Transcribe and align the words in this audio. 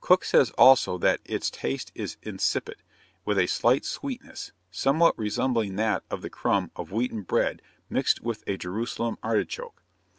Cook 0.00 0.24
says 0.24 0.52
also 0.52 0.96
that 0.96 1.20
its 1.26 1.50
taste 1.50 1.92
is 1.94 2.16
insipid, 2.22 2.76
with 3.26 3.36
a 3.38 3.46
slight 3.46 3.84
sweetness, 3.84 4.52
somewhat 4.70 5.18
resembling 5.18 5.76
that 5.76 6.02
of 6.10 6.22
the 6.22 6.30
crumb 6.30 6.70
of 6.74 6.90
wheaten 6.92 7.20
bread 7.20 7.60
mixed 7.90 8.22
with 8.22 8.42
a 8.46 8.56
Jerusalem 8.56 9.18
artichoke. 9.22 9.82